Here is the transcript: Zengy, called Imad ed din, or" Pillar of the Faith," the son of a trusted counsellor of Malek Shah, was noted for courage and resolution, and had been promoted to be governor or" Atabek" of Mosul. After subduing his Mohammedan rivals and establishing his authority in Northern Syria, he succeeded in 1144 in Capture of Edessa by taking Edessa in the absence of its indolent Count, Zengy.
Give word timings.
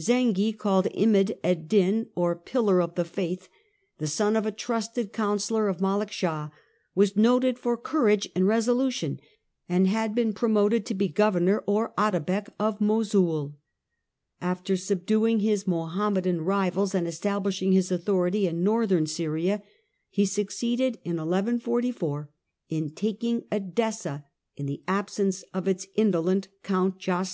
Zengy, 0.00 0.56
called 0.56 0.86
Imad 0.96 1.36
ed 1.44 1.68
din, 1.68 2.06
or" 2.14 2.34
Pillar 2.36 2.80
of 2.80 2.94
the 2.94 3.04
Faith," 3.04 3.50
the 3.98 4.06
son 4.06 4.34
of 4.34 4.46
a 4.46 4.50
trusted 4.50 5.12
counsellor 5.12 5.68
of 5.68 5.82
Malek 5.82 6.10
Shah, 6.10 6.48
was 6.94 7.18
noted 7.18 7.58
for 7.58 7.76
courage 7.76 8.26
and 8.34 8.46
resolution, 8.46 9.20
and 9.68 9.86
had 9.86 10.14
been 10.14 10.32
promoted 10.32 10.86
to 10.86 10.94
be 10.94 11.08
governor 11.08 11.62
or" 11.66 11.92
Atabek" 11.98 12.48
of 12.68 12.80
Mosul. 12.80 13.56
After 14.40 14.74
subduing 14.74 15.40
his 15.40 15.66
Mohammedan 15.66 16.40
rivals 16.40 16.94
and 16.94 17.06
establishing 17.06 17.72
his 17.72 17.92
authority 17.92 18.46
in 18.46 18.64
Northern 18.64 19.04
Syria, 19.04 19.62
he 20.08 20.24
succeeded 20.24 20.94
in 21.04 21.16
1144 21.16 22.30
in 22.70 22.88
Capture 22.88 22.88
of 22.88 22.88
Edessa 22.88 22.94
by 22.96 23.00
taking 23.02 23.44
Edessa 23.52 24.24
in 24.56 24.64
the 24.64 24.82
absence 24.88 25.44
of 25.52 25.68
its 25.68 25.86
indolent 25.94 26.48
Count, 26.62 26.98
Zengy. 27.00 27.32